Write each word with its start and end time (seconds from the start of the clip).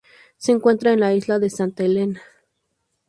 Se 0.37 0.51
encuentra 0.51 0.93
en 0.93 0.99
la 0.99 1.13
isla 1.13 1.39
Santa 1.47 1.83
Helena. 1.83 2.23